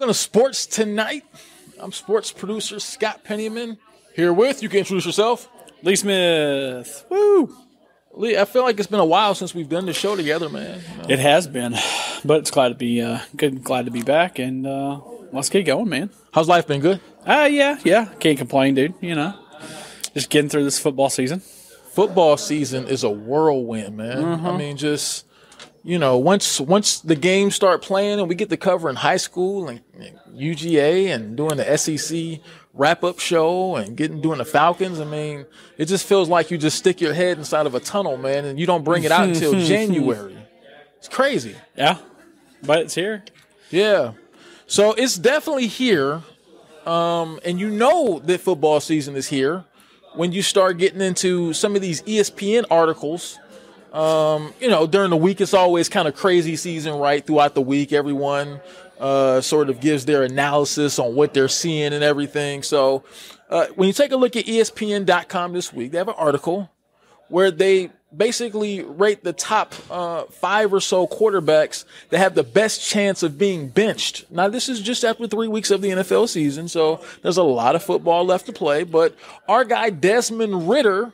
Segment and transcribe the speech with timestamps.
[0.00, 1.24] Going to sports tonight.
[1.78, 3.76] I'm sports producer Scott Pennyman
[4.16, 4.62] here with.
[4.62, 5.46] You can introduce yourself.
[5.82, 7.04] Lee Smith.
[7.10, 7.54] Woo!
[8.14, 10.80] Lee, I feel like it's been a while since we've done the show together, man.
[10.80, 11.08] You know?
[11.10, 11.74] It has been,
[12.24, 13.62] but it's glad to be uh, good.
[13.62, 15.00] Glad to be back, and uh,
[15.32, 16.08] let's get going, man.
[16.32, 16.80] How's life been?
[16.80, 17.02] Good.
[17.26, 18.06] Ah, uh, yeah, yeah.
[18.20, 18.94] Can't complain, dude.
[19.02, 19.34] You know,
[20.14, 21.40] just getting through this football season.
[21.40, 24.16] Football season is a whirlwind, man.
[24.16, 24.46] Mm-hmm.
[24.46, 25.26] I mean, just
[25.82, 29.16] you know, once once the games start playing and we get to cover in high
[29.16, 32.40] school and, and UGA and doing the SEC
[32.74, 35.00] wrap up show and getting doing the Falcons.
[35.00, 35.46] I mean,
[35.78, 38.58] it just feels like you just stick your head inside of a tunnel, man, and
[38.60, 40.36] you don't bring it out until January.
[40.98, 41.56] It's crazy.
[41.76, 41.98] Yeah,
[42.62, 43.24] but it's here.
[43.70, 44.12] Yeah,
[44.70, 46.22] so it's definitely here,
[46.86, 49.64] um, and you know that football season is here
[50.14, 53.38] when you start getting into some of these ESPN articles.
[53.92, 57.26] Um, you know, during the week, it's always kind of crazy season, right?
[57.26, 58.60] Throughout the week, everyone
[59.00, 62.62] uh, sort of gives their analysis on what they're seeing and everything.
[62.62, 63.02] So
[63.48, 66.70] uh, when you take a look at ESPN.com this week, they have an article
[67.28, 72.86] where they basically rate the top uh, five or so quarterbacks that have the best
[72.86, 74.30] chance of being benched.
[74.30, 77.76] Now, this is just after three weeks of the NFL season, so there's a lot
[77.76, 78.82] of football left to play.
[78.82, 79.14] But
[79.48, 81.12] our guy Desmond Ridder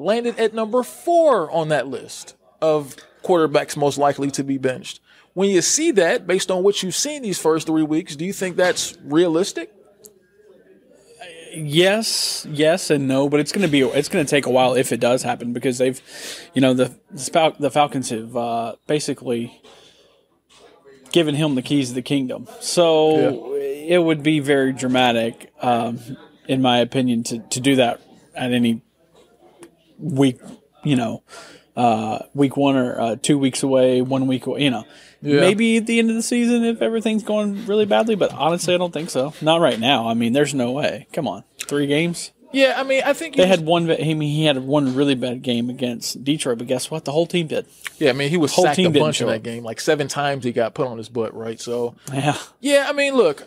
[0.00, 5.00] landed at number four on that list of quarterbacks most likely to be benched.
[5.34, 8.32] When you see that, based on what you've seen these first three weeks, do you
[8.32, 9.72] think that's realistic?
[11.52, 14.74] Yes, yes, and no, but it's going to be it's going to take a while
[14.74, 16.00] if it does happen because they've,
[16.54, 16.94] you know, the
[17.58, 19.60] the Falcons have uh, basically
[21.12, 22.46] given him the keys of the kingdom.
[22.60, 23.96] So yeah.
[23.96, 25.98] it would be very dramatic, um,
[26.46, 28.00] in my opinion, to to do that
[28.34, 28.82] at any
[30.00, 30.38] week,
[30.84, 31.22] you know,
[31.76, 34.84] uh, week one or uh, two weeks away, one week away, you know.
[35.22, 35.40] Yeah.
[35.40, 38.78] Maybe at the end of the season if everything's going really badly, but honestly, I
[38.78, 39.34] don't think so.
[39.42, 40.08] Not right now.
[40.08, 41.06] I mean, there's no way.
[41.12, 42.32] Come on, three games.
[42.52, 43.88] Yeah, I mean, I think they had one.
[43.90, 47.04] I mean, he had one really bad game against Detroit, but guess what?
[47.04, 47.66] The whole team did.
[47.98, 49.62] Yeah, I mean, he was whole sacked a bunch in that game.
[49.62, 51.34] Like seven times, he got put on his butt.
[51.34, 51.60] Right.
[51.60, 52.86] So yeah, yeah.
[52.88, 53.46] I mean, look,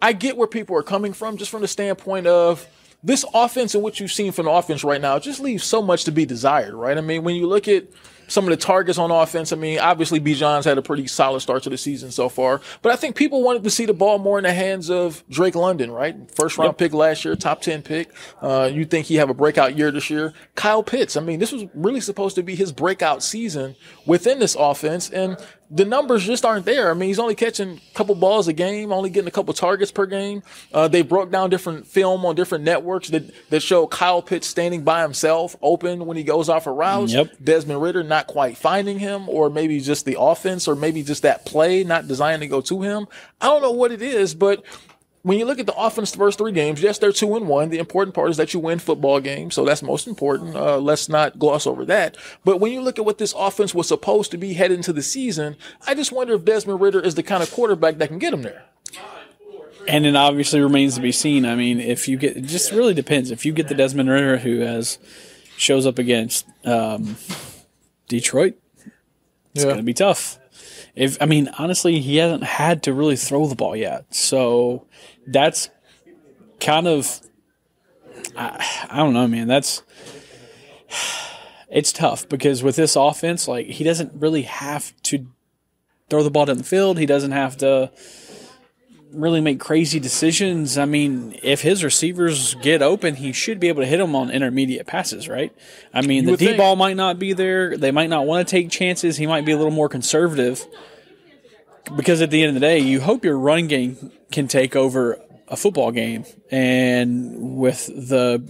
[0.00, 2.64] I get where people are coming from, just from the standpoint of
[3.02, 6.04] this offense and what you've seen from the offense right now just leaves so much
[6.04, 6.96] to be desired, right?
[6.96, 7.86] I mean, when you look at
[8.28, 9.52] some of the targets on offense.
[9.52, 12.92] I mean, obviously Bijan's had a pretty solid start to the season so far, but
[12.92, 15.90] I think people wanted to see the ball more in the hands of Drake London,
[15.90, 16.16] right?
[16.30, 16.78] First round yep.
[16.78, 18.10] pick last year, top 10 pick.
[18.40, 20.32] Uh, you think he have a breakout year this year?
[20.54, 21.16] Kyle Pitts.
[21.16, 23.76] I mean, this was really supposed to be his breakout season
[24.06, 25.10] within this offense.
[25.10, 25.36] And
[25.70, 26.90] the numbers just aren't there.
[26.90, 29.90] I mean, he's only catching a couple balls a game, only getting a couple targets
[29.90, 30.42] per game.
[30.72, 34.84] Uh, they broke down different film on different networks that, that show Kyle Pitts standing
[34.84, 37.08] by himself, open when he goes off a route.
[37.08, 37.32] Yep.
[37.42, 41.44] Desmond Ridder not quite finding him, or maybe just the offense, or maybe just that
[41.44, 43.06] play not designed to go to him.
[43.40, 44.64] I don't know what it is, but
[45.26, 47.70] when you look at the offense the first three games, yes, they're two and one.
[47.70, 50.54] The important part is that you win football games, so that's most important.
[50.54, 52.16] Uh, let's not gloss over that.
[52.44, 55.02] But when you look at what this offense was supposed to be heading into the
[55.02, 58.32] season, I just wonder if Desmond Ridder is the kind of quarterback that can get
[58.32, 58.66] him there.
[59.88, 61.44] And it obviously remains to be seen.
[61.44, 63.32] I mean, if you get, it just really depends.
[63.32, 64.98] If you get the Desmond Ridder who has
[65.56, 67.16] shows up against um,
[68.06, 68.54] Detroit,
[69.56, 69.64] it's yeah.
[69.64, 70.38] going to be tough.
[70.94, 74.86] If I mean, honestly, he hasn't had to really throw the ball yet, so
[75.26, 75.68] that's
[76.60, 77.20] kind of
[78.36, 79.48] I, I don't know, man.
[79.48, 79.82] That's
[81.68, 85.26] it's tough because with this offense, like he doesn't really have to
[86.08, 86.98] throw the ball down the field.
[86.98, 87.90] He doesn't have to
[89.16, 90.78] really make crazy decisions.
[90.78, 94.30] I mean, if his receivers get open, he should be able to hit them on
[94.30, 95.52] intermediate passes, right?
[95.92, 97.76] I mean, you the deep ball might not be there.
[97.76, 99.16] They might not want to take chances.
[99.16, 100.64] He might be a little more conservative
[101.96, 105.20] because at the end of the day, you hope your run game can take over
[105.48, 106.24] a football game.
[106.50, 108.48] And with the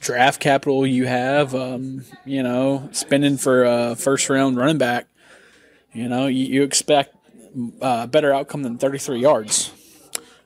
[0.00, 5.08] draft capital you have, um, you know, spending for a first round running back,
[5.92, 7.15] you know, you, you expect
[7.80, 9.72] uh, better outcome than 33 yards.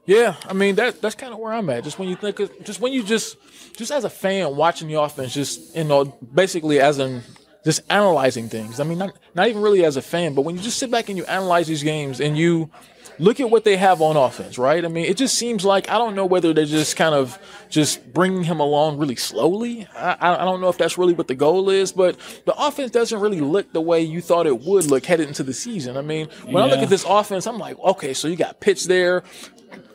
[0.07, 1.85] Yeah, I mean that that's kind of where I'm at.
[1.85, 3.37] Just when you think, of, just when you just,
[3.77, 7.23] just as a fan watching the offense, just you know, basically as in
[7.65, 8.81] just analyzing things.
[8.81, 11.09] I mean, not not even really as a fan, but when you just sit back
[11.09, 12.71] and you analyze these games and you
[13.19, 14.83] look at what they have on offense, right?
[14.83, 18.13] I mean, it just seems like I don't know whether they're just kind of just
[18.13, 19.87] bringing him along really slowly.
[19.95, 23.21] I, I don't know if that's really what the goal is, but the offense doesn't
[23.21, 25.97] really look the way you thought it would look headed into the season.
[25.97, 26.61] I mean, when yeah.
[26.63, 29.23] I look at this offense, I'm like, okay, so you got Pitts there.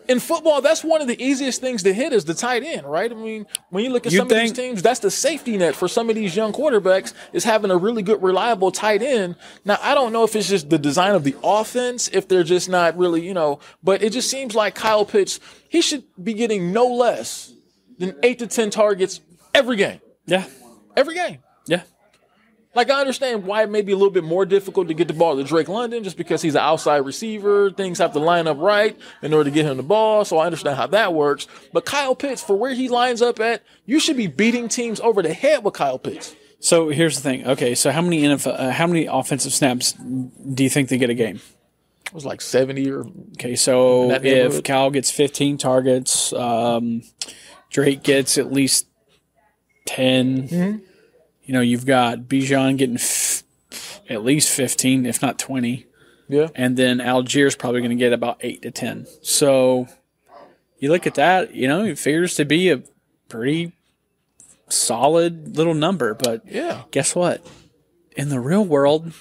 [0.08, 3.12] In football, that's one of the easiest things to hit is the tight end, right?
[3.12, 5.76] I mean, when you look at You'd some of these teams, that's the safety net
[5.76, 9.36] for some of these young quarterbacks is having a really good, reliable tight end.
[9.64, 12.70] Now, I don't know if it's just the design of the offense, if they're just
[12.70, 16.72] not really, you know, but it just seems like Kyle Pitts, he should be getting
[16.72, 17.54] no less
[17.98, 19.22] than eight to 10 targets
[19.54, 20.02] every game.
[20.26, 20.46] Yeah.
[20.96, 21.40] Every game.
[21.68, 21.84] Yeah.
[22.76, 25.14] Like I understand why it may be a little bit more difficult to get the
[25.14, 27.72] ball to Drake London just because he's an outside receiver.
[27.72, 30.26] Things have to line up right in order to get him the ball.
[30.26, 31.48] So I understand how that works.
[31.72, 35.22] But Kyle Pitts, for where he lines up at, you should be beating teams over
[35.22, 36.36] the head with Kyle Pitts.
[36.60, 37.48] So here's the thing.
[37.48, 41.10] Okay, so how many NFL, uh, how many offensive snaps do you think they get
[41.10, 41.40] a game?
[42.08, 44.64] It was like 70 or Okay, so if.
[44.64, 47.04] Cal gets 15 targets, um,
[47.70, 48.88] Drake gets at least
[49.86, 50.48] 10.
[50.48, 50.95] Mm-hmm.
[51.46, 53.44] You know, you've got Bijan getting f-
[54.10, 55.86] at least 15, if not 20.
[56.28, 56.48] yeah.
[56.56, 59.06] And then Algiers probably going to get about 8 to 10.
[59.22, 59.88] So
[60.80, 62.82] you look at that, you know, it figures to be a
[63.30, 63.74] pretty
[64.70, 66.14] solid little number.
[66.14, 66.84] But Yeah.
[66.92, 67.46] guess what?
[68.16, 69.12] In the real world,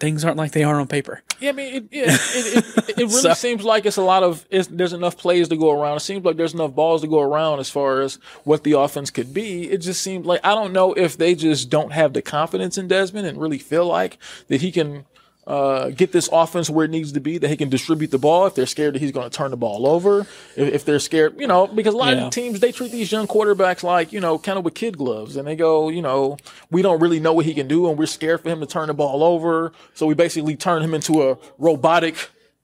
[0.00, 1.22] things aren't like they are on paper.
[1.40, 4.22] Yeah, I mean, it, yeah, it, it, it really So- seems like it's a lot
[4.22, 5.96] of it's, there's enough plays to go around.
[5.96, 9.10] It seems like there's enough balls to go around as far as what the offense
[9.10, 9.70] could be.
[9.70, 12.88] It just seems like I don't know if they just don't have the confidence in
[12.88, 14.18] Desmond and really feel like
[14.48, 15.04] that he can
[15.48, 18.46] uh, get this offense where it needs to be, that he can distribute the ball.
[18.46, 20.20] If they're scared that he's going to turn the ball over,
[20.56, 22.26] if, if they're scared, you know, because a lot Yeah.
[22.26, 25.36] of teams they treat these young quarterbacks like you know kind of with kid gloves,
[25.36, 26.36] and they go, you know,
[26.70, 28.88] we don't really know what he can do, and we're scared for him to turn
[28.88, 32.14] the ball over, so we basically turn him into a robotic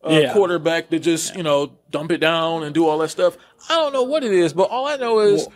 [0.06, 0.32] uh, Yeah.
[0.34, 3.38] quarterback to just you know dump it down and do all that stuff.
[3.70, 5.48] I don't know what it is, but all I know is.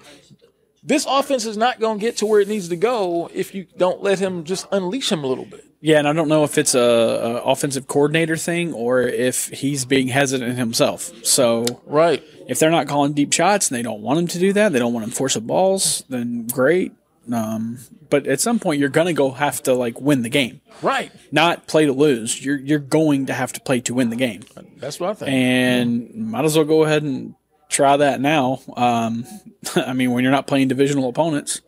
[0.82, 3.66] this offense is not going to get to where it needs to go if you
[3.76, 5.64] don't let him just unleash him a little bit.
[5.80, 9.84] Yeah, and I don't know if it's a, a offensive coordinator thing or if he's
[9.84, 11.12] being hesitant himself.
[11.24, 12.22] So Right.
[12.48, 14.80] if they're not calling deep shots and they don't want him to do that, they
[14.80, 16.92] don't want him forcing balls, then great.
[17.32, 17.78] Um,
[18.10, 21.12] but at some point, you're gonna go have to like win the game, Right.
[21.30, 22.42] not play to lose.
[22.44, 24.42] You're you're going to have to play to win the game,
[24.78, 25.30] That's what I think.
[25.30, 27.34] and might as well go ahead and
[27.68, 28.60] try that now.
[28.76, 29.26] Um,
[29.76, 31.60] I mean, when you're not playing divisional opponents,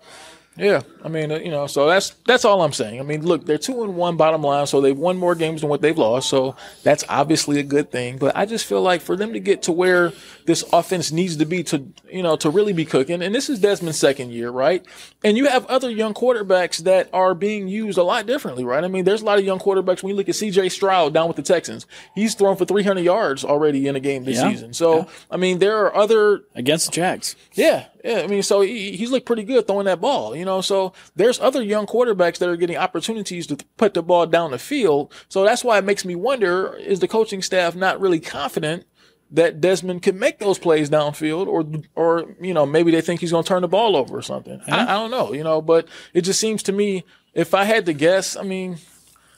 [0.61, 3.01] Yeah, I mean, uh, you know, so that's that's all I'm saying.
[3.01, 5.71] I mean, look, they're two and one bottom line, so they've won more games than
[5.71, 8.19] what they've lost, so that's obviously a good thing.
[8.19, 10.13] But I just feel like for them to get to where
[10.45, 13.59] this offense needs to be to, you know, to really be cooking, and this is
[13.59, 14.85] Desmond's second year, right?
[15.25, 18.85] And you have other young quarterbacks that are being used a lot differently, right?
[18.85, 20.03] I mean, there's a lot of young quarterbacks.
[20.03, 20.69] When you look at C.J.
[20.69, 24.37] Stroud down with the Texans, he's thrown for 300 yards already in a game this
[24.37, 24.75] Yeah, season.
[24.75, 27.37] So, I mean, there are other against the Jags.
[27.55, 28.21] yeah, yeah.
[28.21, 30.61] I mean, so he, he's looked pretty good throwing that ball, you know.
[30.61, 34.59] So there's other young quarterbacks that are getting opportunities to put the ball down the
[34.59, 35.13] field.
[35.29, 38.85] So that's why it makes me wonder: is the coaching staff not really confident
[39.31, 41.65] that Desmond can make those plays downfield, or
[41.95, 44.61] or you know maybe they think he's going to turn the ball over or something?
[44.69, 45.61] I, I don't know, you know.
[45.61, 47.05] But it just seems to me,
[47.35, 48.79] if I had to guess, I mean.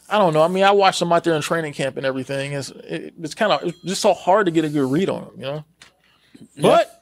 [0.09, 0.43] I don't know.
[0.43, 2.53] I mean, I watched them out there in training camp and everything.
[2.53, 5.25] It's it, it's kind of it's just so hard to get a good read on
[5.25, 5.65] them, you know.
[6.61, 7.02] But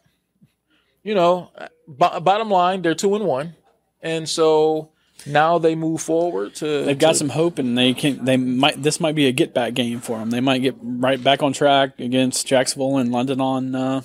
[1.02, 1.50] you know,
[1.88, 3.54] bo- bottom line, they're two and one,
[4.02, 4.90] and so
[5.26, 6.84] now they move forward to.
[6.84, 8.24] They've got to- some hope, and they can.
[8.24, 8.82] They might.
[8.82, 10.30] This might be a get back game for them.
[10.30, 14.02] They might get right back on track against Jacksonville and London on uh,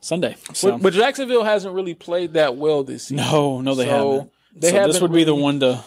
[0.00, 0.36] Sunday.
[0.52, 3.16] So But, but Jacksonville hasn't really played that well this season.
[3.24, 4.32] no, no, they So, haven't.
[4.56, 5.82] they so this would be the one to.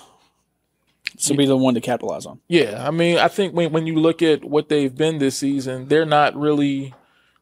[1.15, 2.39] This would be the one to capitalize on.
[2.47, 5.87] Yeah, I mean, I think when when you look at what they've been this season,
[5.87, 6.93] they're not really.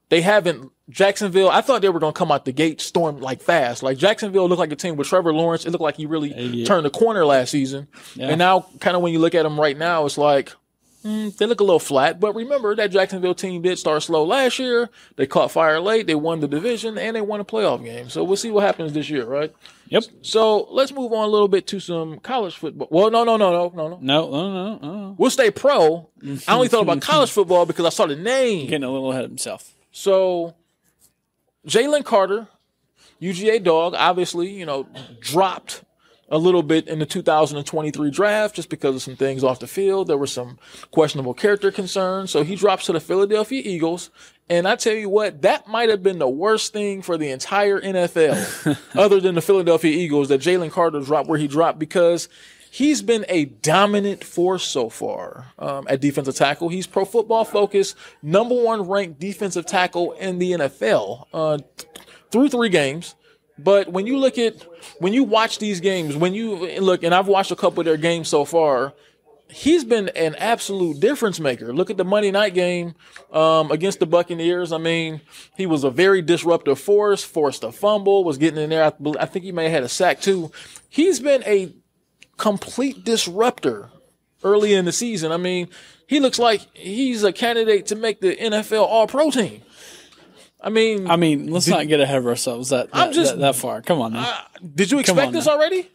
[0.10, 0.72] They haven't.
[0.90, 1.50] Jacksonville.
[1.50, 3.84] I thought they were going to come out the gate storm like fast.
[3.84, 5.66] Like Jacksonville looked like a team with Trevor Lawrence.
[5.66, 6.66] It looked like he really Yeah.
[6.66, 7.88] turned the corner last season.
[8.16, 8.30] Yeah.
[8.30, 10.54] And now, kind of when you look at them right now, it's like
[11.04, 12.22] mm, they look a little flat.
[12.22, 14.90] But remember that Jacksonville team did start slow last year.
[15.18, 16.08] They caught fire late.
[16.08, 18.10] They won the division and they won a playoff game.
[18.10, 19.54] So we'll see what happens this year, right?
[19.90, 20.04] Yep.
[20.22, 22.88] So let's move on a little bit to some college football.
[22.92, 24.00] Well, no, no, no, no, no, no.
[24.02, 25.16] No, no, no, no.
[25.18, 26.10] We'll stay pro.
[26.48, 28.68] I only thought about college football because I saw the name.
[28.68, 29.74] Getting a little ahead of himself.
[29.98, 30.54] So,
[31.66, 32.48] Jalen Carter,
[33.20, 34.88] UGA dog, obviously, you know,
[35.20, 35.84] dropped
[36.30, 40.08] a little bit in the 2023 draft just because of some things off the field.
[40.08, 40.60] There were some
[40.92, 42.30] questionable character concerns.
[42.30, 44.12] So he drops to the Philadelphia Eagles.
[44.48, 47.82] And I tell you what, that might have been the worst thing for the entire
[47.82, 52.30] NFL, other than the Philadelphia Eagles, that Jalen Carter dropped where he dropped because
[52.72, 56.70] he's been a dominant force so far um, at defensive tackle.
[56.70, 61.90] He's pro football focused, number one ranked defensive tackle in the NFL uh, th-
[62.32, 63.16] through three games.
[63.58, 64.66] But when you look at
[65.00, 67.98] when you watch these games, when you look, and I've watched a couple of their
[67.98, 68.94] games so far,
[69.50, 71.74] he's been an absolute difference maker.
[71.74, 72.96] Look at the Monday night game
[73.32, 74.72] um, against the Buccaneers.
[74.72, 75.22] I mean,
[75.56, 78.84] he was a very disruptive force, forced a fumble, was getting in there.
[78.84, 80.52] I, I think he may have had a sack too.
[80.90, 81.74] He's been a
[82.38, 83.90] complete disruptor
[84.44, 85.32] early in the season.
[85.32, 85.70] I mean,
[86.08, 89.62] he looks like he's a candidate to make the NFL All Pro team.
[90.60, 93.40] I mean, I mean, let's not get ahead of ourselves that that, I'm just- that,
[93.42, 93.82] that far.
[93.82, 94.42] Come on now.
[94.76, 95.54] did you expect this now.
[95.54, 95.90] already?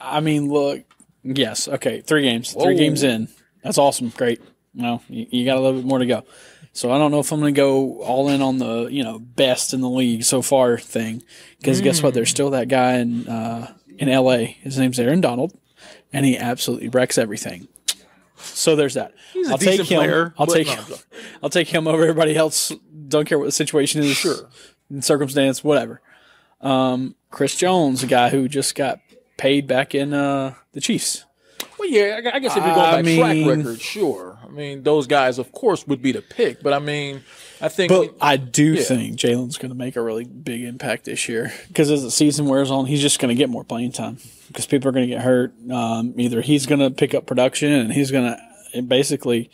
[0.00, 0.84] I mean, look,
[1.24, 3.28] yes, okay, three games, three games in.
[3.62, 4.40] That's awesome, great.
[4.72, 6.24] No, you, you got a little bit more to go.
[6.72, 9.18] So I don't know if I'm going to go all in on the you know
[9.18, 11.22] best in the league so far thing
[11.58, 12.14] because guess what?
[12.14, 14.56] There's still that guy in uh, in L.A.
[14.62, 15.58] His name's Aaron Donald,
[16.12, 17.68] and he absolutely wrecks everything.
[18.36, 19.14] So there's that.
[19.32, 19.86] He's I'll take him.
[19.86, 20.84] player, I'll take him.
[21.42, 22.72] I'll take him over everybody else.
[23.08, 24.16] Don't care what the situation is.
[24.16, 24.48] Sure.
[25.00, 26.00] Circumstance, whatever.
[26.60, 29.00] Um, Chris Jones, a guy who just got
[29.36, 31.24] paid back in uh, the Chiefs.
[31.78, 34.38] Well, yeah, I I guess if you go by track record, sure.
[34.44, 36.62] I mean, those guys, of course, would be the pick.
[36.62, 37.22] But I mean,
[37.60, 38.82] I think But I do Yeah.
[38.82, 42.46] think Jalen's going to make a really big impact this year because as the season
[42.46, 45.14] wears on, he's just going to get more playing time because people are going to
[45.14, 45.52] get hurt.
[45.70, 48.36] Um, either he's going to pick up production and he's going
[48.74, 49.50] to basically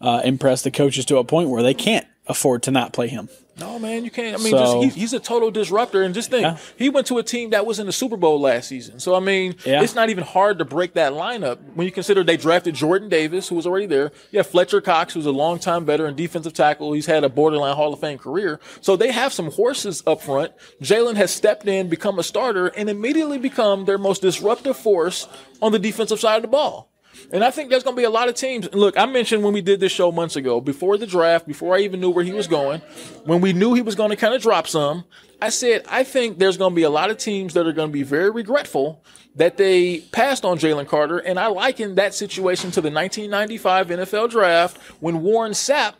[0.00, 3.28] uh, impress the coaches to a point where they can't afford to not play him.
[3.58, 4.34] No, man, you can't.
[4.38, 6.02] I mean, So- just, he's, he's a total disruptor.
[6.02, 6.56] And just think, Yeah.
[6.76, 8.98] he went to a team that was in the Super Bowl last season.
[9.00, 9.82] So I mean, Yeah.
[9.82, 13.48] it's not even hard to break that lineup when you consider they drafted Jordan Davis,
[13.48, 14.10] who was already there.
[14.32, 16.92] You have Fletcher Cox, who's a longtime veteran defensive tackle.
[16.92, 18.58] He's had a borderline Hall of Fame career.
[18.80, 20.52] So they have some horses up front.
[20.82, 25.28] Jalen has stepped in, become a starter, and immediately become their most disruptive force
[25.62, 26.90] on the defensive side of the ball.
[27.32, 28.72] And I think there's going to be a lot of teams.
[28.72, 31.80] Look, I mentioned when we did this show months ago, before the draft, before I
[31.80, 32.80] even knew where he was going,
[33.24, 35.04] when we knew he was going to kind of drop some,
[35.40, 37.88] I said, I think there's going to be a lot of teams that are going
[37.88, 39.02] to be very regretful
[39.36, 41.18] that they passed on Jalen Carter.
[41.18, 45.94] And I liken that situation to the 1995 NFL draft when Warren Sapp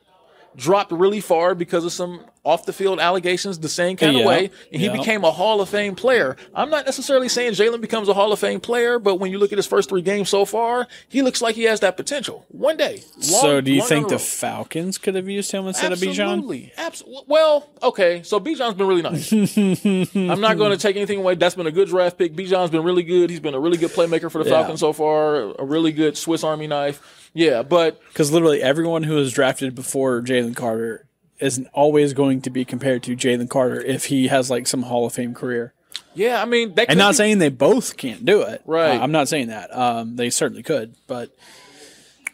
[0.56, 4.26] dropped really far because of some off the field allegations the same kind Yeah, of
[4.26, 4.92] way, and he yeah.
[4.92, 6.36] became a Hall of Fame player.
[6.54, 9.50] I'm not necessarily saying Jalen becomes a Hall of Fame player, but when you look
[9.50, 12.44] at his first three games so far, he looks like he has that potential.
[12.48, 13.02] One day.
[13.16, 14.20] Long- so do you think the road.
[14.20, 16.64] Falcons could have used him instead Absolutely.
[16.66, 16.76] of Bijan?
[16.76, 17.24] Absolutely.
[17.28, 18.22] Well, okay.
[18.22, 19.32] So Bijan's been really nice.
[20.14, 21.34] I'm not going to take anything away.
[21.36, 22.34] That's been a good draft pick.
[22.34, 23.30] Bijan's been really good.
[23.30, 24.56] He's been a really good playmaker for the Yeah.
[24.60, 25.54] Falcons so far.
[25.58, 27.23] A really good Swiss Army knife.
[27.34, 31.06] Yeah, but Because literally everyone who was drafted before Jalen Carter
[31.40, 35.04] isn't always going to be compared to Jalen Carter if he has like some Hall
[35.04, 35.72] of Fame career.
[36.14, 38.62] yeah, I mean, that And not be- saying they both can't do it.
[38.64, 38.96] Right.
[38.96, 39.76] Uh, I'm not saying that.
[39.76, 41.30] Um, they certainly could, but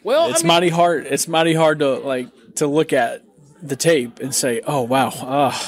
[0.03, 1.05] well, it's I mean, mighty hard.
[1.07, 3.23] It's mighty hard to like to look at
[3.61, 5.59] the tape and say, "Oh wow, uh,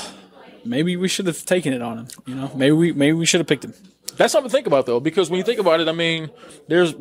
[0.65, 3.39] maybe we should have taken it on him." You know, maybe we maybe we should
[3.39, 3.73] have picked him.
[4.17, 6.29] That's something to think about though, because when you think about it, I mean,
[6.67, 6.93] there's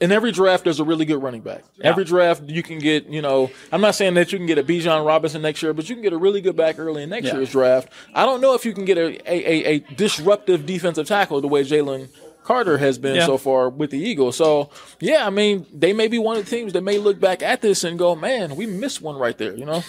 [0.00, 1.62] in every draft there's a really good running back.
[1.82, 4.62] Every draft you can get, you know, I'm not saying that you can get a
[4.62, 7.26] Bijan Robinson next year, but you can get a really good back early in next
[7.26, 7.34] Yeah.
[7.34, 7.92] year's draft.
[8.14, 11.48] I don't know if you can get a a, a, a disruptive defensive tackle the
[11.48, 12.08] way Jalen
[12.44, 13.26] Carter has been Yeah.
[13.26, 14.36] so far with the Eagles.
[14.36, 17.42] So yeah, I mean, they may be one of the teams that may look back
[17.42, 19.84] at this and go, Man, we missed one right there, you know?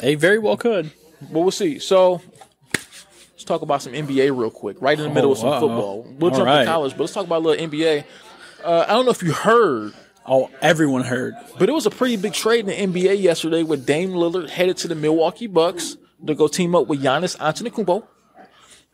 [0.00, 0.90] They very well could.
[1.20, 1.78] But we'll see.
[1.78, 2.22] So
[2.72, 5.60] let's talk about some NBA real quick, right in the middle of some oh, wow.
[5.60, 6.02] football.
[6.18, 6.60] We'll All jump right.
[6.60, 8.04] to college, but let's talk about a little NBA.
[8.64, 9.92] Uh, I don't know if you heard,
[10.26, 11.34] Oh, everyone heard.
[11.58, 14.76] but it was a pretty big trade in the NBA yesterday with Dame Lillard headed
[14.78, 18.04] to the Milwaukee Bucks to go team up with Giannis Antetokounmpo.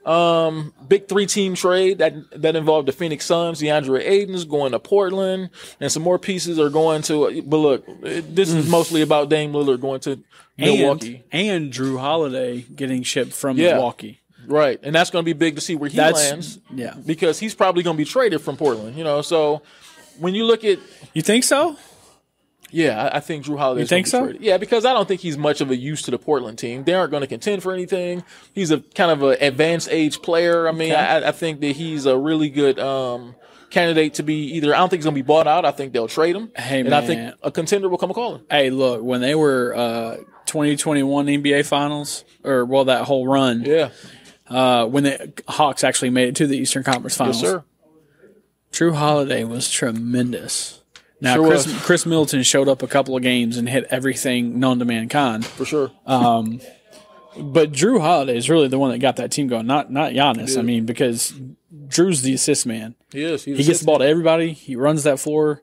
[0.08, 4.78] Um, big three team trade that that involved the Phoenix Suns, DeAndre Ayton's going to
[4.78, 7.42] Portland, and some more pieces are going to.
[7.42, 10.23] But look, this is mostly about Dame Lillard going to
[10.56, 11.25] Milwaukee.
[11.32, 13.75] And, and Jrue Holiday getting shipped from Yeah.
[13.75, 14.20] Milwaukee.
[14.49, 16.59] Right, and that's going to be big to see where he That's- lands.
[16.75, 16.95] yeah.
[17.05, 18.97] because he's probably going to be traded from Portland.
[18.97, 19.62] You know, so
[20.19, 20.79] when you look at,
[21.15, 21.76] You think so?
[22.71, 23.83] yeah, I, I think Jrue Holiday.
[23.83, 24.33] You think so?
[24.41, 26.85] Yeah, because I don't think he's much of a use to the Portland team.
[26.85, 28.25] They aren't going to contend for anything.
[28.53, 30.67] He's a kind of an advanced age player.
[30.69, 30.93] I mean.
[30.93, 32.79] I, I think that he's a really good.
[32.79, 33.35] um
[33.69, 35.65] Candidate to be either I don't think he's gonna be bought out.
[35.65, 37.07] I think they'll trade him, Hey, and I man.
[37.09, 38.43] think a contender will come a calling.
[38.49, 43.91] Hey, look, when they were uh, 2021 NBA Finals, or well, that whole run, Yeah,
[44.49, 47.65] uh, when the Hawks actually made it to the Eastern Conference Finals, yes, sir.
[48.73, 50.81] Jrue Holiday was tremendous.
[51.21, 51.83] Now, Sure Chris, was.
[51.83, 55.47] Khris Middleton showed up a couple of games and hit everything known to mankind.
[55.47, 55.91] For sure.
[56.05, 56.61] Um,
[57.38, 60.59] But Jrue Holiday is really the one that got that team going, not not Giannis.
[60.59, 61.35] I mean, because
[61.88, 62.95] Jrue's the assist man.
[63.12, 63.45] he is.
[63.45, 64.53] He gets the ball to everybody.
[64.53, 65.62] He runs that floor,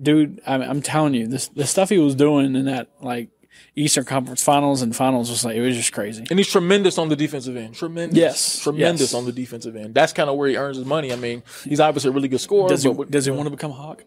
[0.00, 0.40] dude.
[0.46, 3.28] I'm, I'm telling you, this the stuff he was doing in that like
[3.76, 6.24] Eastern Conference Finals and Finals was like it was just crazy.
[6.30, 7.74] And he's tremendous on the defensive end.
[7.74, 8.16] Tremendous.
[8.16, 9.14] Yes, Tremendous yes.
[9.14, 9.94] on the defensive end.
[9.94, 11.12] That's kind of where he earns his money.
[11.12, 12.68] I mean, he's obviously a really good scorer.
[12.68, 14.04] Does he but does he want to become a Hawk?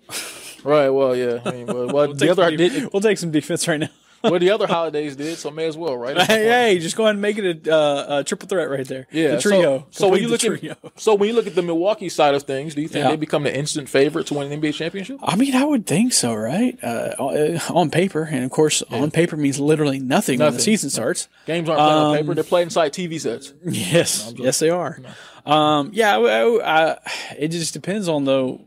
[0.63, 0.89] Right.
[0.89, 1.39] Well, yeah.
[1.45, 3.89] I mean, well, well the other did, we'll take some defense right now.
[4.24, 6.17] well, the other holidays did, so may as well, right?
[6.21, 9.07] hey, hey, just go ahead and make it a, uh, a triple threat right there.
[9.12, 9.88] Yeah, the trio.
[9.91, 12.43] So, so when you look at so when you look at the Milwaukee side of
[12.43, 13.09] things, do you think Yeah.
[13.12, 15.19] they become the instant favorite to win an NBA championship?
[15.24, 16.77] I mean, I would think so, right?
[16.83, 21.27] Uh, on paper, and of course, on paper means literally nothing, when the season starts.
[21.45, 23.53] Games aren't played on Um, paper; they're played inside TV sets.
[23.65, 25.00] Yes, yes, they are.
[25.45, 26.97] Um, yeah, I, I, I-
[27.38, 28.62] it just depends on though.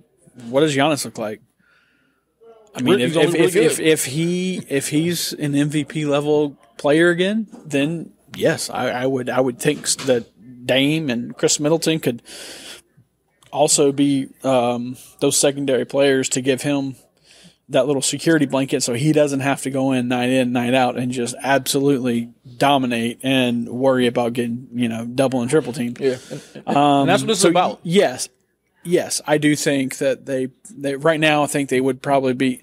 [0.49, 1.41] What does Giannis look like?
[2.75, 7.47] I mean, if if, really if, if he if he's an MVP level player again,
[7.67, 10.27] then yes, I, I would I would think that
[10.67, 12.23] Dame and Khris Middleton could
[13.53, 16.95] also be um, those secondary players to give him
[17.69, 20.97] that little security blanket so he doesn't have to go in night in night out
[20.97, 25.95] and just absolutely dominate and worry about getting you know double and triple team.
[25.99, 27.81] Yeah, and, and- and that's what this So is about.
[27.83, 28.29] yes,
[28.85, 32.63] yes, I do think that they they right now I think they would probably be,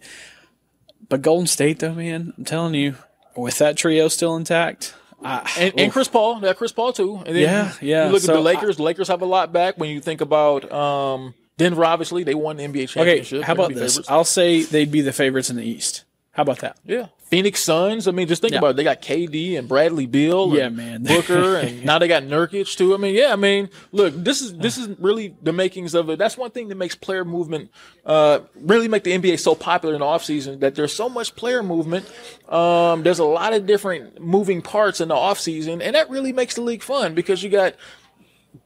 [1.09, 2.95] but Golden State though, man, I'm telling you,
[3.36, 4.93] with that trio still intact,
[5.24, 7.17] I, And, and Chris Paul, that Chris Paul too.
[7.25, 8.05] And then Yeah, yeah.
[8.07, 8.77] You look So at the Lakers.
[8.77, 9.77] the Lakers have a lot back.
[9.77, 13.38] When you think about um, Denver, obviously they won the NBA championship.
[13.39, 13.93] okay, how about this?
[13.93, 14.09] favorites.
[14.09, 16.03] I'll say they'd be the favorites in the East.
[16.38, 16.77] How about that?
[16.86, 18.08] Yeah, Phoenix Suns.
[18.08, 18.60] I mean, just think Yeah.
[18.60, 18.75] about it.
[18.77, 20.56] They got KD and Bradley Beal.
[20.56, 21.03] Yeah, and man.
[21.08, 22.94] Booker, and now they got Nurkic too.
[22.94, 23.34] I mean, yeah.
[23.34, 26.20] I mean, look, this is this is really the makings of it.
[26.20, 27.72] That's one thing that makes player movement
[28.06, 31.63] uh, really make the NBA so popular in the offseason, that there's so much player
[31.63, 32.06] movement.
[32.48, 36.53] Um, there's a lot of different moving parts in the offseason, and that really makes
[36.53, 37.74] the league fun because you got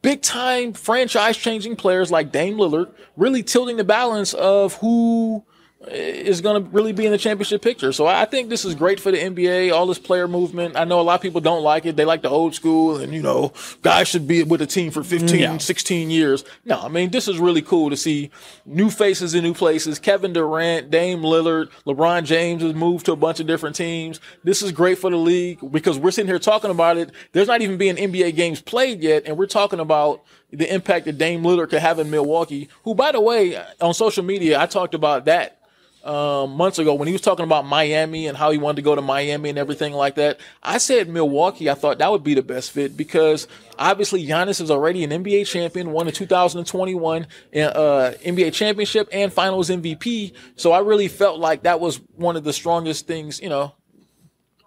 [0.02, 5.44] big time franchise changing players like Dame Lillard really tilting the balance of who
[5.88, 7.92] is going to really be in the championship picture.
[7.92, 10.76] So I think this is great for the NBA, all this player movement.
[10.76, 11.96] I know a lot of people don't like it.
[11.96, 15.04] They like the old school and, you know, guys should be with a team for
[15.04, 15.58] 15, Yeah.
[15.58, 16.44] 16 years.
[16.66, 18.30] No, I mean, this is really cool to see
[18.66, 19.98] new faces in new places.
[19.98, 24.20] Kevin Durant, Dame Lillard, LeBron James has moved to a bunch of different teams.
[24.44, 27.12] This is great for the league because we're sitting here talking about it.
[27.32, 30.22] There's not even being NBA games played yet, and we're talking about
[30.52, 34.24] the impact that Dame Lillard could have in Milwaukee, who, by the way, on social
[34.24, 35.58] media, I talked about that
[36.04, 38.96] um, months ago when he was talking about Miami and how he wanted to go
[38.96, 40.40] to Miami and everything like that.
[40.64, 41.70] I said Milwaukee.
[41.70, 45.46] I thought that would be the best fit because obviously Giannis is already an NBA
[45.48, 50.34] champion, won the 2021 uh, NBA championship and Finals MVP.
[50.56, 53.74] So I really felt like that was one of the strongest things, you know,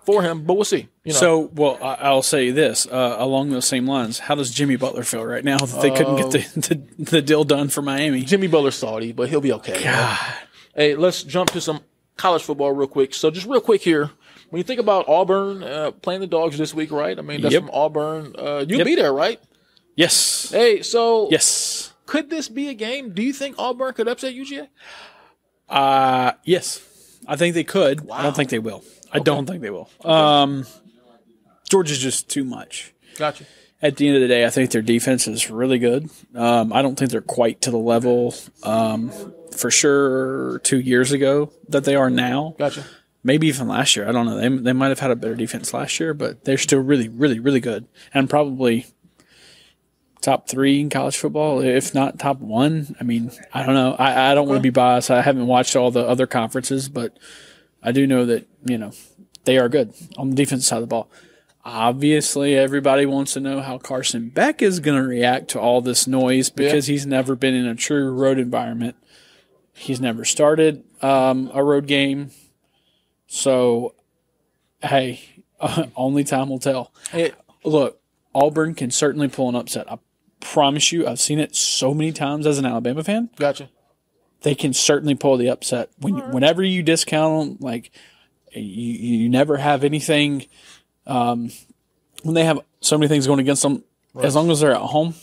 [0.04, 0.44] for him.
[0.44, 0.88] But we'll see.
[1.02, 1.18] You know.
[1.18, 4.18] So, well, I- I'll say this uh, along those same lines.
[4.18, 6.60] How does Jimmy Butler feel right now that they couldn't get the,
[6.98, 8.22] the the deal done for Miami?
[8.22, 9.80] Jimmy Butler's salty, but he'll be okay.
[10.74, 11.80] Hey, let's jump to some
[12.16, 13.14] college football real quick.
[13.14, 14.10] So just real quick here,
[14.50, 17.18] when you think about Auburn uh, playing the Dogs this week, right?
[17.18, 17.62] I mean, that's Yep.
[17.62, 18.34] from Auburn.
[18.38, 18.86] Uh, you'll Yep.
[18.86, 19.40] be there, right?
[19.96, 23.10] Yes, Hey, so yes, could this be a game?
[23.14, 24.68] Do you think Auburn could upset UGA?
[25.68, 26.80] uh, yes.
[27.26, 28.10] I think they could.
[28.10, 28.82] I don't think they will.
[29.12, 29.88] I don't think they will.
[30.04, 30.66] Um,
[31.70, 32.92] Georgia's just too much.
[33.16, 33.44] Gotcha.
[33.80, 36.10] At the end of the day, I think their defense is really good.
[36.34, 39.10] Um, I don't think they're quite to the level, um,
[39.54, 42.54] for sure, two years ago that they are now.
[42.58, 42.84] Gotcha.
[43.22, 44.08] maybe even last year.
[44.08, 44.36] I don't know.
[44.36, 47.38] They, they might have had a better defense last year, but they're still really, really,
[47.40, 48.86] really good, and probably
[50.20, 52.96] top three in college football, if not top one.
[52.98, 53.94] I mean, I don't know.
[53.98, 55.10] I, I don't want to be biased.
[55.10, 57.16] I haven't watched all the other conferences, but
[57.82, 58.92] I do know that you know
[59.44, 61.10] they are good on the defense side of the ball.
[61.66, 66.06] Obviously, everybody wants to know how Carson Beck is going to react to all this
[66.06, 68.96] noise because he's never been in a true road environment.
[69.74, 72.30] He's never started um, a road game.
[73.26, 73.94] So,
[74.82, 75.20] hey,
[75.96, 76.92] only time will tell.
[77.10, 77.32] Hey,
[77.64, 78.00] Look,
[78.34, 79.90] Auburn can certainly pull an upset.
[79.90, 79.98] I
[80.40, 83.30] promise you, I've seen it so many times as an Alabama fan.
[83.36, 83.70] gotcha.
[84.42, 85.88] They can certainly pull the upset.
[85.98, 87.90] When whenever you discount them, like
[88.52, 90.44] you, you never have anything.
[91.06, 91.50] Um,
[92.22, 93.84] when they have so many things going against them,
[94.22, 95.14] as long as they're at home,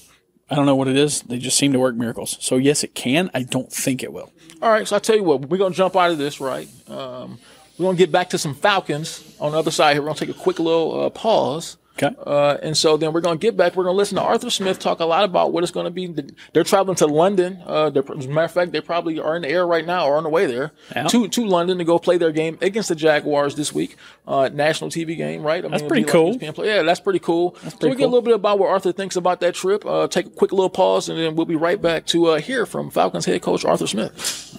[0.52, 1.22] I don't know what it is.
[1.22, 2.38] They just seem to work miracles.
[2.42, 3.32] So yes, it can.
[3.34, 4.32] I don't think it will.
[4.62, 6.68] All right, so I tell you what, we're gonna jump out of this, right?
[6.90, 7.40] Um,
[7.80, 10.02] we're gonna get back to some Falcons on the other side here.
[10.02, 11.78] We're gonna take a quick little uh, pause.
[11.98, 12.16] Okay.
[12.26, 13.76] Uh, and so then we're going to get back.
[13.76, 15.92] We're going to listen to Arthur Smith talk a lot about what it's going to
[15.92, 16.08] be.
[16.54, 17.62] They're traveling to London.
[17.66, 20.16] Uh, as a matter of fact, they probably are in the air right now or
[20.16, 21.08] on the way there Yeah.
[21.10, 23.98] to, to London to go play their game against the Jaguars this week.
[24.26, 25.64] Uh, national TV game, right?
[25.66, 26.34] I That's it'll pretty cool.
[26.36, 26.68] ESPN play.
[26.68, 27.56] Yeah, that's pretty cool.
[27.62, 29.86] so pretty we get a little bit about what Arthur thinks about that trip.
[29.86, 32.66] Uh, take a quick little pause, and then we'll be right back to uh, hear
[32.66, 34.58] from Falcons head coach Arthur Smith.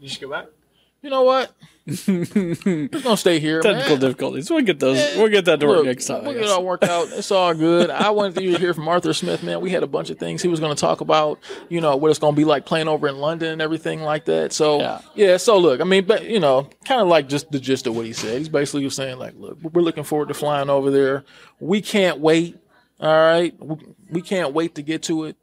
[0.00, 0.46] You should go back.
[1.00, 1.52] you know what?
[1.86, 3.60] We're gonna stay here.
[3.60, 4.00] Technical man.
[4.00, 4.48] difficulties.
[4.48, 4.96] We'll get those.
[5.16, 6.24] We'll get that to work Look, next time.
[6.24, 7.08] We'll get it all worked out.
[7.12, 7.90] It's all good.
[7.90, 9.60] I wanted to hear from Arthur Smith, man.
[9.60, 11.38] We had a bunch of things he was going to talk about.
[11.68, 14.24] You know what it's going to be like playing over in London and everything like
[14.24, 14.54] that.
[14.54, 15.00] So Yeah.
[15.14, 15.36] yeah.
[15.36, 18.06] So look, I mean, but you know, kind of like just the gist of what
[18.06, 18.38] he said.
[18.38, 21.24] He's basically just saying like, look, we're looking forward to flying over there.
[21.60, 22.56] We can't wait.
[23.00, 23.76] All right, we,
[24.10, 25.36] we can't wait to get to it.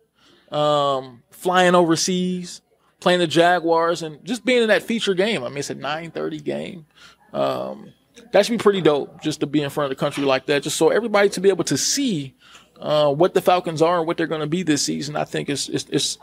[0.51, 2.61] Um, flying overseas,
[3.01, 5.43] playing the Jaguars, and just being in that feature game.
[5.43, 6.85] I mean, it's a nine thirty game.
[7.33, 7.93] Um,
[8.31, 10.63] that should be pretty dope just to be in front of the country like that,
[10.63, 12.35] just so everybody to be able to see
[12.79, 15.15] uh, what the Falcons are and what they're going to be this season.
[15.15, 16.17] I think it's it's, it's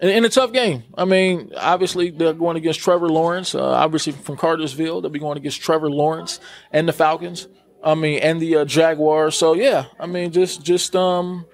[0.00, 0.84] in, in a tough game.
[0.96, 3.54] I mean, obviously they're going against Trevor Lawrence.
[3.54, 6.40] Uh, obviously from Cartersville, they'll be going against Trevor Lawrence
[6.72, 7.48] and the Falcons.
[7.82, 9.36] I mean, and the uh, Jaguars.
[9.36, 11.46] So yeah, I mean, just just um,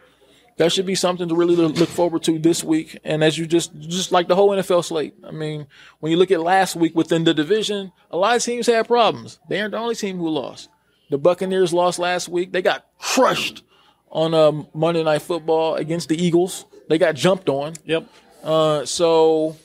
[0.57, 2.99] that should be something to really look forward to this week.
[3.05, 5.15] And as you just just like the whole NFL slate.
[5.25, 5.67] I mean,
[6.01, 9.41] when you look at last week within the division, a lot of teams had problems.
[9.49, 10.69] They aren't the only team who lost.
[11.11, 12.53] The Buccaneers lost last week.
[12.53, 13.63] They got crushed
[14.11, 16.67] on um, Monday Night Football against the Eagles.
[16.89, 17.75] They got jumped on.
[17.85, 18.07] Yep.
[18.43, 19.57] Uh, so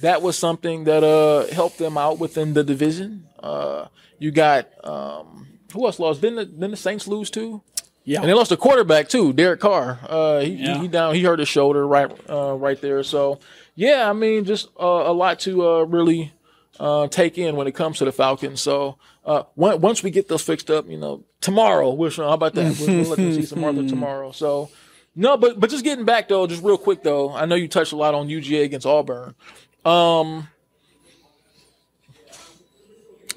[0.00, 3.26] that was something that uh, helped them out within the division.
[3.42, 3.86] Uh,
[4.18, 6.20] you got um, who else lost?
[6.20, 7.62] Didn't the, didn't the Saints lose too?
[8.04, 8.20] Yeah.
[8.20, 9.98] And they lost a quarterback too, Derek Carr.
[10.06, 10.78] Uh, he, Yeah.
[10.80, 11.14] he, down.
[11.14, 13.02] He hurt his shoulder right, uh, right there.
[13.02, 13.40] So
[13.74, 16.32] yeah, I mean, just uh, a lot to uh, really
[16.78, 18.60] uh, take in when it comes to the Falcons.
[18.60, 22.54] So uh, on- once we get those fixed up, you know, tomorrow, we'll, how about
[22.54, 22.76] that?
[22.78, 24.32] We'll, we'll let them see some Martha tomorrow.
[24.32, 24.68] So
[25.16, 27.92] no, but but just getting back though, just real quick though, I know you touched
[27.92, 29.34] a lot on UGA against Auburn.
[29.84, 30.48] Um,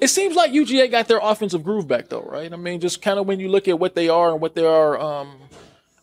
[0.00, 2.52] it seems like UGA got their offensive groove back though, right?
[2.52, 4.64] I mean, just kind of when you look at what they are and what they
[4.66, 4.98] are.
[4.98, 5.36] Um,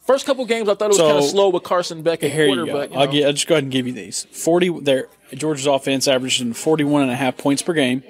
[0.05, 2.31] first couple games, I thought it was So, kind of slow with Carson Beck and
[2.31, 2.65] Here you go.
[2.71, 2.91] quarterback.
[2.91, 4.25] you I'll, get, I'll just go ahead and give you these.
[4.31, 8.03] 40, their Georgia's offense averaging 41 and a half points per game,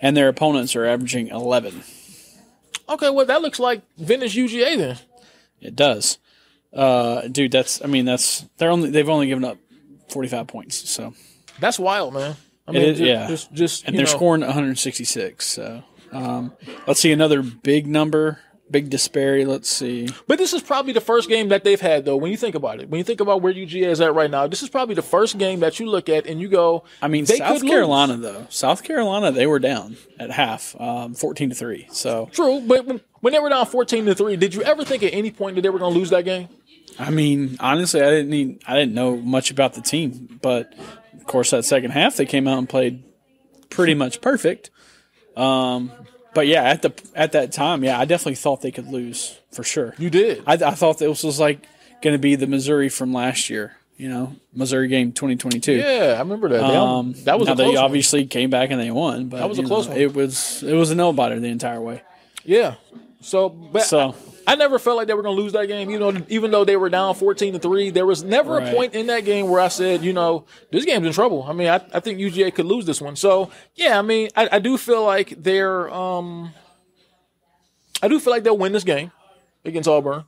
[0.00, 1.82] and their opponents are averaging 11.
[2.88, 4.98] Okay, well that looks like vintage UGA then.
[5.60, 6.18] It does.
[6.72, 9.58] Uh, dude, that's, I mean, that's, they're only, they've only given up
[10.08, 10.90] 45 points.
[10.90, 11.14] So,
[11.60, 12.34] That's wild, man.
[12.76, 13.26] I mean, is, just, yeah.
[13.28, 15.44] just, just and they're know, scoring 166.
[15.44, 15.82] So,
[16.12, 16.52] um,
[16.86, 18.38] let's see another big number,
[18.70, 19.44] big disparity.
[19.44, 20.08] Let's see.
[20.26, 22.16] But this is probably the first game that they've had, though.
[22.16, 24.46] When you think about it, when you think about where UGA is at right now,
[24.46, 27.26] this is probably the first game that you look at and you go, I mean,
[27.26, 27.70] South could lose.
[27.70, 28.46] Carolina though.
[28.50, 31.86] South Carolina, they were down at half, um, 14 to three.
[31.90, 35.02] So, True, but when, when they were down fourteen to three, did you ever think
[35.02, 36.48] at any point that they were going to lose that game?
[36.98, 40.74] I mean, honestly, I didn't need, I didn't know much about the team, but
[41.14, 43.02] of course, that second half they came out and played
[43.70, 44.70] pretty much perfect.
[45.36, 45.90] Um,
[46.34, 49.62] but yeah, at the at that time, yeah, I definitely thought they could lose for
[49.62, 49.94] sure.
[49.98, 50.42] You did.
[50.46, 51.66] I, I thought this was like
[52.02, 53.76] going to be the Missouri from last year.
[53.98, 55.74] You know, Missouri game 2022.
[55.74, 56.58] yeah, I remember that.
[56.58, 57.84] They- Um, that was now a close they one.
[57.84, 60.00] obviously came back and they won, but That was a close know, one.
[60.00, 62.02] It was it was a biter the entire way.
[62.44, 62.74] Yeah.
[63.20, 65.88] So, but So I never felt like they were going to lose that game.
[65.90, 68.68] You know, even though they were down fourteen to three, there was never Right.
[68.68, 71.44] a point in that game where I said, you know, this game's in trouble.
[71.44, 73.14] I mean, I, I think UGA could lose this one.
[73.16, 76.52] So, yeah, I mean, I, I do feel like they're, um,
[78.02, 79.12] I do feel like they'll win this game
[79.64, 80.24] against Auburn.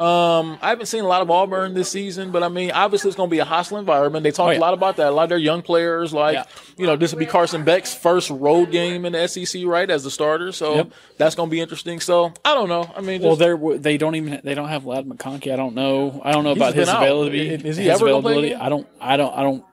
[0.00, 3.16] Um, I haven't seen a lot of Auburn this season, but I mean, obviously it's
[3.18, 4.22] going to be a hostile environment.
[4.22, 4.58] They talked Oh, yeah.
[4.58, 5.08] a lot about that.
[5.08, 6.44] A lot of their young players, like Yeah.
[6.78, 10.02] you know, this will be Carson Beck's first road game in the SEC, right, as
[10.02, 10.52] the starter.
[10.52, 10.92] So Yep.
[11.18, 12.00] that's going to be interesting.
[12.00, 12.90] So I don't know.
[12.96, 15.52] I mean, well, they're they don't even they don't have Ladd McConkey.
[15.52, 16.22] I don't know.
[16.24, 17.02] I don't know about his out.
[17.02, 17.50] availability.
[17.68, 18.54] Is he his ever gonna play availability.
[18.54, 18.86] I don't.
[19.02, 19.36] I don't.
[19.38, 19.64] I don't.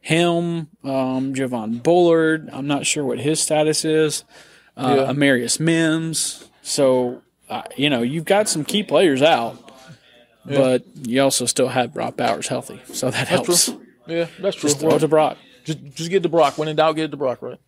[0.00, 2.50] Him, um, Javon Bullard.
[2.52, 4.24] I'm not sure what his status is.
[4.76, 5.12] Uh, Yeah.
[5.12, 6.44] Amarius Mims.
[6.60, 7.22] So
[7.54, 9.56] uh, you know you've got some key players out,
[10.44, 13.66] but you also still have Brock Bowers healthy, so that helps.
[13.66, 13.80] true.
[14.06, 14.68] yeah, that's true.
[14.68, 15.38] Just throw Well, it to Brock.
[15.64, 16.58] just just get to Brock.
[16.58, 17.42] When in doubt, get to Brock.
[17.42, 17.58] Right.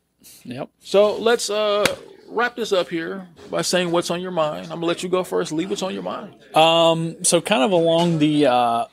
[0.44, 0.70] Yep.
[0.81, 1.85] So let's uh
[2.29, 4.64] wrap this up here by saying what's on your mind.
[4.66, 5.53] I'm gonna let you go first.
[5.53, 6.35] Leave what's on your mind.
[6.57, 7.22] Um.
[7.25, 8.85] So kind of along the uh,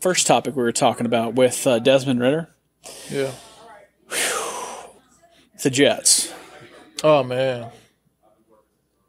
[0.00, 2.48] first topic we were talking about with uh, Desmond Ridder,
[3.10, 3.30] Yeah.
[5.62, 6.32] the Jets.
[7.04, 7.70] Oh man.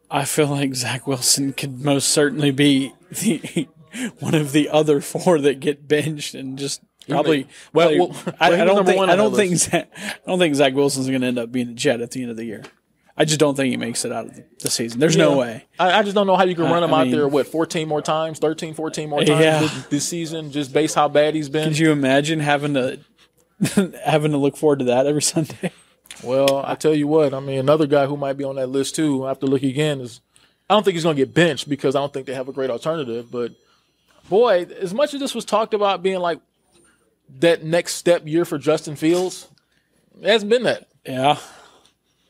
[0.10, 3.68] I feel like Zach Wilson could most certainly be the
[4.20, 7.48] one of the other four that get benched and just probably.
[7.74, 9.56] Well, well, I, well, I don't think one I don't think.
[9.58, 12.22] Zach, I don't think Zach Wilson's going to end up being a Jet at the
[12.22, 12.64] end of the year.
[13.20, 15.00] I just don't think he makes it out of the, season.
[15.00, 15.66] There's no way.
[15.80, 17.48] I, I just don't know how you can run him I out mean- there, what,
[17.48, 19.60] 14 more times, 13, 14 more times Yeah.
[19.62, 21.68] this, this season, just based how bad he's been.
[21.70, 23.00] Could you imagine having to
[24.06, 25.72] having to look forward to that every Sunday?
[26.24, 28.96] Well, I tell you what, I mean, another guy who might be on that list
[28.96, 30.20] too, I have to look again, is
[30.70, 32.54] I don't think he's going to get benched because I don't think they have a
[32.54, 33.32] great alternative.
[33.32, 33.54] But
[34.30, 36.40] boy, as much as this was talked about being like
[37.40, 39.48] that next step year for Justin Fields,
[40.22, 40.88] It hasn't been that.
[41.06, 41.38] Yeah.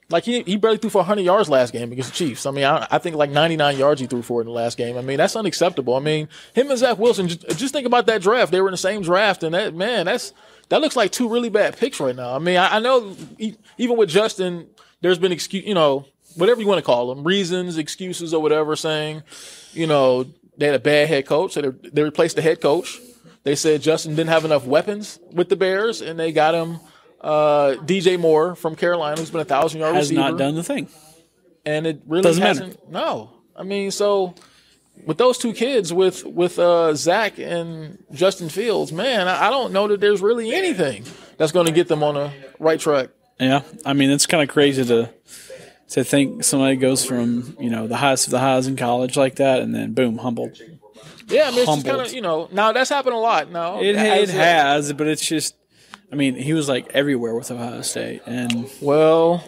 [0.10, 2.46] Like he, he barely threw for 100 yards last game against the Chiefs.
[2.46, 4.98] I mean, I, I think like 99 yards he threw for in the last game.
[4.98, 5.96] I mean, that's unacceptable.
[5.96, 7.28] I mean, him and Zach Wilson.
[7.28, 8.52] Just, just think about that draft.
[8.52, 10.32] They were in the same draft, and that man, that's
[10.70, 12.36] that looks like two really bad picks right now.
[12.36, 13.16] I mean, I, I know
[13.78, 14.68] even with Justin,
[15.02, 18.76] there's been excuse, you know, whatever you want to call them, reasons, excuses, or whatever,
[18.76, 19.24] saying,
[19.74, 20.26] you know,
[20.58, 23.00] they had a bad head coach, so they, they replaced the head coach.
[23.44, 26.80] They said Justin didn't have enough weapons with the Bears, and they got him
[27.22, 30.64] uh, DJ Moore from Carolina, who's been a thousand yard Has receiver, not done the
[30.64, 30.90] thing.
[31.66, 32.68] and it really Doesn't hasn't.
[32.70, 33.06] matter.
[33.06, 34.36] No, I mean, so
[35.06, 39.72] with those two kids, with with uh, Zach and Justin Fields, man, I, I don't
[39.72, 41.04] know that there's really anything
[41.38, 43.10] that's going to get them on the right track.
[43.40, 45.10] Yeah, I mean it's kind of crazy to
[45.90, 49.36] to think somebody goes from you know the highest of the highs in college like
[49.36, 50.60] that, and then boom, humbled.
[51.28, 52.48] Yeah, I mean, it's just kind of you know.
[52.52, 53.52] Now that's happened a lot.
[53.52, 55.56] Now It it has, but it's just,
[56.12, 59.44] I mean, he was like everywhere with Ohio State, and Well,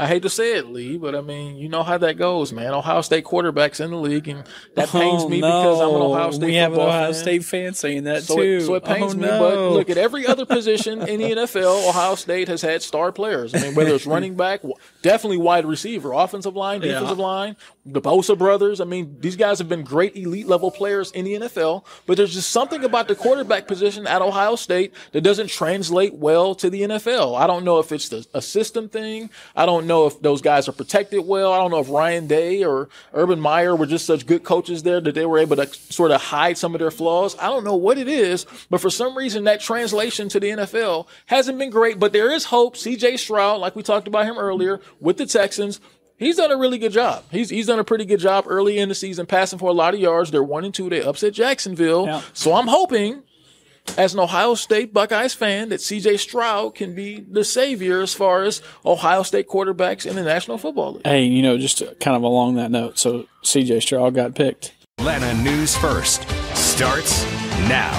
[0.00, 2.72] I hate to say it, Lee, but I mean, you know how that goes, man.
[2.72, 6.02] Ohio State quarterbacks in the league, and that oh, pains Oh, me because I'm an.
[6.02, 7.14] Ohio State We have an Ohio fan.
[7.14, 8.42] State fan saying that So too.
[8.42, 9.38] it, so it oh, pains oh, me, no.
[9.38, 11.88] but look at every other position in the NFL.
[11.88, 13.54] Ohio State has had star players.
[13.54, 14.62] I mean, whether it's running back,
[15.02, 16.92] definitely wide receiver, offensive line, Yeah.
[16.94, 18.80] defensive line, the Bosa brothers.
[18.80, 21.84] I mean, these guys have been great elite level players in the NFL.
[22.06, 26.54] But there's just something about the quarterback position at Ohio State that doesn't translate well
[26.54, 27.38] to the NFL.
[27.38, 29.28] I don't know if it's the, a system thing.
[29.54, 31.52] I don't know if those guys are protected well.
[31.52, 35.00] I don't know if Ryan Day or Urban Meyer were just such good coaches there
[35.00, 37.36] that they were able to sort of hide some of their flaws.
[37.38, 41.06] I don't know what it is, but for some reason that translation to the NFL
[41.26, 41.98] hasn't been great.
[41.98, 42.76] But there is hope.
[42.76, 45.80] CJ Stroud, like we talked about him earlier with the Texans,
[46.16, 47.24] he's done a really good job.
[47.30, 49.92] He's he's done a pretty good job early in the season, passing for a lot
[49.94, 50.30] of yards.
[50.30, 50.88] They're one and two.
[50.88, 52.06] They upset Jacksonville.
[52.06, 52.22] Yeah.
[52.32, 53.22] So I'm hoping
[53.96, 58.42] as an Ohio State Buckeyes fan that CJ Stroud can be the savior as far
[58.42, 61.06] as Ohio State quarterbacks in the National Football League.
[61.06, 64.74] Hey, you know, just kind of along that note, so CJ Stroud got picked.
[64.98, 67.24] Atlanta News First starts
[67.68, 67.96] now.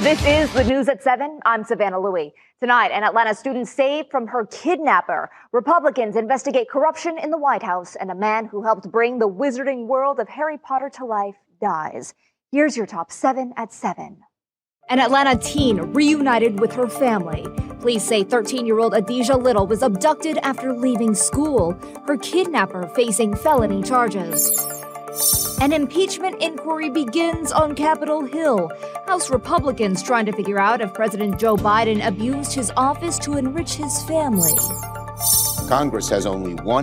[0.00, 1.40] This is the news at 7.
[1.44, 2.32] I'm Savannah Louie.
[2.58, 5.30] Tonight, an Atlanta student saved from her kidnapper.
[5.52, 9.86] Republicans investigate corruption in the White House, and a man who helped bring the wizarding
[9.86, 12.14] world of Harry Potter to life dies.
[12.50, 14.18] Here's your top 7 at 7.
[14.90, 17.46] An Atlanta teen reunited with her family.
[17.78, 23.36] Police say 13 year old Adijah Little was abducted after leaving school, her kidnapper facing
[23.36, 24.50] felony charges.
[25.60, 28.68] An impeachment inquiry begins on Capitol Hill.
[29.06, 33.74] House Republicans trying to figure out if President Joe Biden abused his office to enrich
[33.74, 34.56] his family.
[35.68, 36.78] Congress has only one